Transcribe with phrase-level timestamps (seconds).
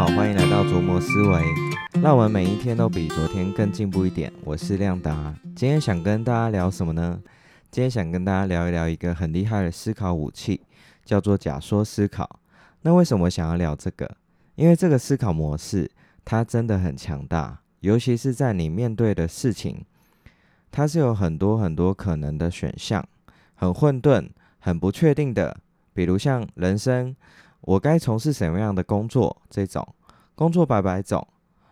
[0.00, 1.44] 好，欢迎来到琢磨思维，
[2.00, 4.32] 让我们每一天都比昨天更进步一点。
[4.44, 7.20] 我是亮达，今天想跟大家聊什么呢？
[7.70, 10.62] 今天想跟大家聊一聊一个很厉害的思考武器，
[11.04, 12.40] 叫做假说思考。
[12.80, 14.10] 那为什么想要聊这个？
[14.54, 15.90] 因为这个思考模式
[16.24, 19.84] 它真的很强大，尤其是在你面对的事情，
[20.70, 23.06] 它是有很多很多可能的选项，
[23.54, 24.30] 很混沌、
[24.60, 25.58] 很不确定的。
[25.92, 27.14] 比如像人生。
[27.62, 29.36] 我该从事什么样的工作？
[29.48, 29.86] 这种
[30.34, 31.26] 工作百百种，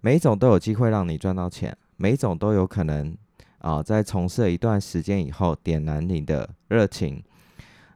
[0.00, 3.16] 每一种都有机会让你赚到钱，每一种都有可能
[3.58, 7.22] 啊，在从事一段时间以后点燃你的热情。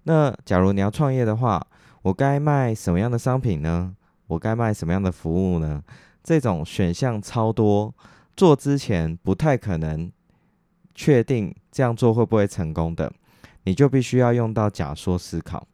[0.04, 1.66] 那假如你要创业的话，
[2.02, 3.94] 我该卖什么样的商品呢？
[4.26, 5.82] 我该卖什么样的服务呢？
[6.22, 7.94] 这种选项超多，
[8.34, 10.10] 做之前不太可能
[10.94, 13.12] 确定这样做会不会成功的，
[13.64, 15.66] 你就必须要用到假说思考。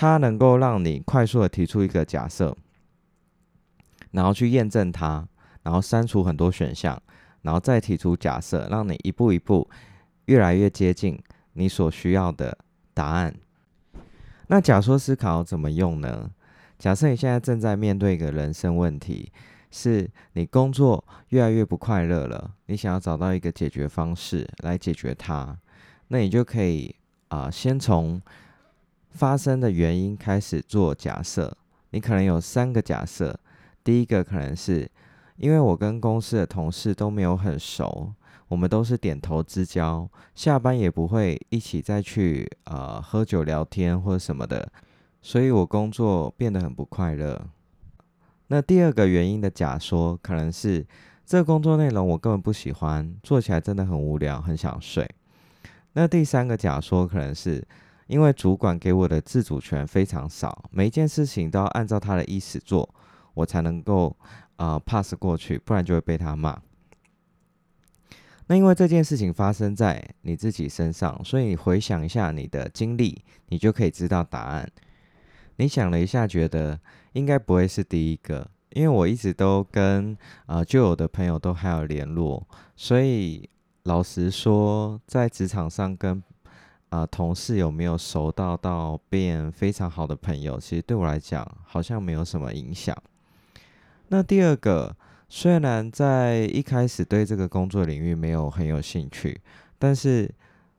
[0.00, 2.56] 它能够让你快速的提出一个假设，
[4.12, 5.26] 然后去验证它，
[5.64, 7.02] 然后删除很多选项，
[7.42, 9.68] 然后再提出假设，让你一步一步
[10.26, 11.20] 越来越接近
[11.54, 12.56] 你所需要的
[12.94, 13.34] 答案。
[14.46, 16.30] 那假说思考怎么用呢？
[16.78, 19.32] 假设你现在正在面对一个人生问题，
[19.72, 25.58] 是你工作越来越不快乐了，你想要找到一个解决方式来解决它，
[26.06, 26.94] 那你就可以
[27.30, 28.22] 啊，先从。
[29.18, 31.56] 发生的原因开始做假设，
[31.90, 33.36] 你可能有三个假设。
[33.82, 34.88] 第一个可能是
[35.38, 38.12] 因为我跟公司的同事都没有很熟，
[38.46, 44.70] 我们都是点头之交，下班也不会一起再去呃喝酒聊天或者什么的，
[45.20, 47.44] 所以我工作变得很不快乐。
[48.46, 50.86] 那第二个原因的假说可能是
[51.26, 55.10] 这工作内容我根本不喜欢，做起来真的很无聊，很想睡。
[55.94, 57.66] 那第三个假说可能是。
[58.08, 62.92] 因为主管给我的自主权非常少，每一件事情都要按照他的意思做，
[63.34, 64.16] 我才能够
[64.56, 66.60] 啊 pass 过去，不然就会被他骂。
[68.46, 74.66] 那因为这件事情发生在你自己身上，所以你回想一下你的经历，你就可以知道答案。
[75.56, 76.80] 你想了一下，觉得
[77.12, 80.16] 应该不会是第一个，因为我一直都跟
[80.46, 83.46] 啊旧有的朋友都还有联络，所以
[83.82, 86.22] 老实说，在职场上跟
[86.90, 90.58] 啊，同事有没有熟到到变非常好的朋友？
[90.58, 92.96] 其实对我来讲，好像没有什么影响。
[94.08, 94.96] 那第二个，
[95.28, 99.38] 虽然在一开始对这个工作领域没有很有兴趣，
[99.78, 100.34] 但是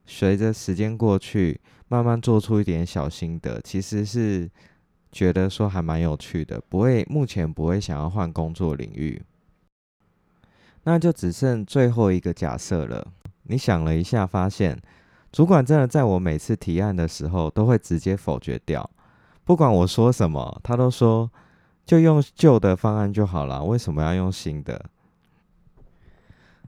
[0.07, 4.49] 随着时间过去，慢慢做出一点小心得，其实是
[5.11, 9.21] 觉得说还蛮有趣的，不会目前不会想要换工作领域。
[10.85, 13.07] 那就只剩最后一个假设了。
[13.43, 14.75] 你想了一下，发现。
[15.31, 18.89] 主管真的在我每次提案的时候，都会直接否决掉。
[19.43, 21.31] 不管我说什么，他都说
[21.85, 24.89] 就用旧的方案就好了，为什么要用新的？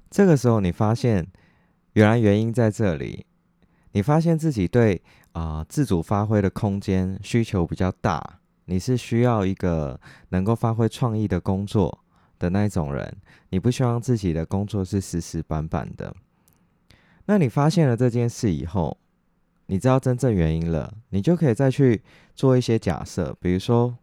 [0.10, 1.28] 这个时候，你发现
[1.94, 3.26] 原来原因在这里。
[3.94, 5.02] 你发现自己对
[5.34, 10.00] 啊自主发挥的空间需求比较大，你是需要一个
[10.30, 12.00] 能够发挥创意的工作
[12.40, 13.18] 的那种人，
[13.50, 16.16] 你不希望自己的工作是死死板板的。
[17.26, 18.98] 那你发现了这件事以后，
[19.68, 22.02] 你知道真正原因了，你就可以再去
[22.36, 23.98] 做一些假设，比如说，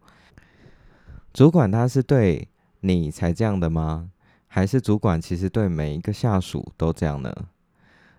[1.32, 2.48] 主管他是对
[2.80, 4.10] 你才这样的吗？
[4.46, 7.34] 还是主管其实对每一个下属都这样呢？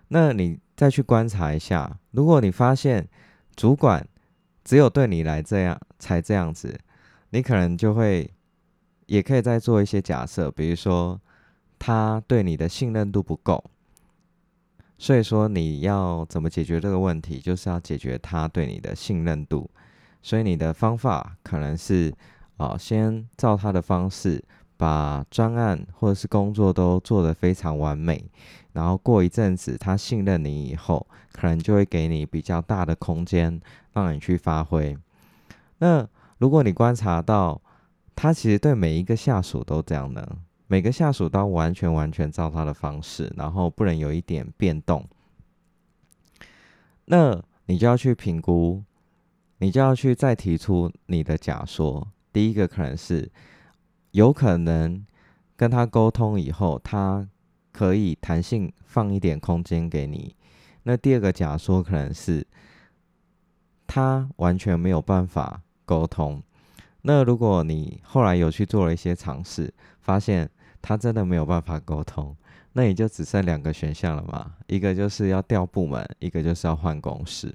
[0.08, 3.08] 那你再去观察一下，如果你发现
[3.56, 4.06] 主管
[4.62, 6.78] 只有对你来这样才这样子，
[7.30, 8.32] 你可能就会
[9.06, 11.20] 也可以再做一些假设，比如说
[11.78, 13.64] 他对你的信任度不够。
[15.02, 19.68] 所以说你要怎么解决这个问题，就是要解决他对你的信任度。
[20.20, 22.14] 所以你的方法可能是，
[22.58, 24.44] 啊，先照他的方式
[24.76, 28.22] 把专案或者是工作都做得非常完美，
[28.74, 33.58] 然后过一阵子他信任你以后，可能就会给你比较大的空间
[33.94, 34.94] 让你去发挥。
[35.78, 37.58] 那如果你观察到
[38.14, 40.28] 他其实对每一个下属都这样呢？
[40.72, 45.04] 每个下属都完全完全照他的方式，然后不能有一点变动。
[47.06, 48.80] 那你就要去评估，
[49.58, 52.06] 你就要去再提出你的假说。
[52.32, 53.28] 第一个可能是
[54.12, 55.04] 有可能
[55.56, 57.28] 跟他沟通以后，他
[57.72, 60.36] 可以弹性放一点空间给你。
[60.84, 62.46] 那第二个假说可能是
[63.88, 66.40] 他完全没有办法沟通。
[67.02, 70.48] 那如果你后来有去做了一些尝试，发现。
[70.82, 72.36] 他真的没有办法沟通，
[72.72, 74.54] 那也就只剩两个选项了嘛？
[74.66, 77.54] 一个就是要调部门，一个就是要换公司。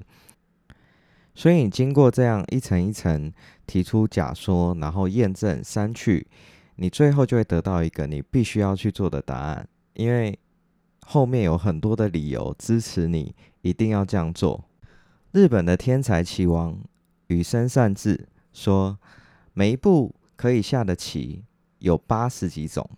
[1.34, 3.32] 所以你经过这样一层一层
[3.68, 6.26] 提出假说，然后验证、删去，
[6.76, 10.40] 你最后就会得到一个你必须要去做的答案，因为
[11.06, 14.64] 后面有很多的理由支持你一定要这样做。
[15.32, 16.80] 日本的天才棋王
[17.28, 18.98] 羽生善治说
[19.54, 21.44] ：“每一步可以下的棋
[21.80, 22.90] 有八十几种，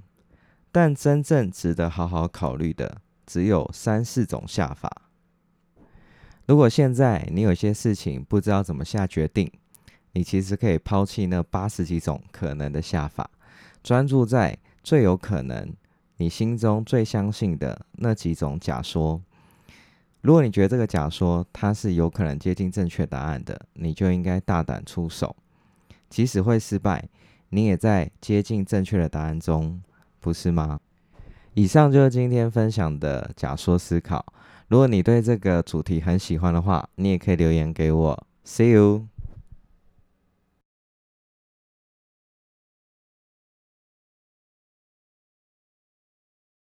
[0.79, 5.09] 但真正值得好好考虑的只有三四种下法。”
[6.45, 9.51] 如果现在你有些事情不知道怎么下决定，
[10.11, 13.27] 你其实可以抛弃那八十几种可能的下法，
[13.81, 15.73] 专注在最有可能、
[16.17, 19.19] 你心中最相信的那几种假说。
[20.21, 25.35] 如果你觉得这个假说它是有可能接近正确答案的，你就应该大胆出手，
[26.07, 27.09] 即使会失败，
[27.49, 29.81] 你也在接近正确的答案中，
[30.27, 30.77] 不是吗？
[31.53, 34.25] 以上就是今天分享的假说思考。
[34.67, 38.27] 如果你对这个主题很喜欢的话，你也可以留言给我。
[38.43, 39.07] See you。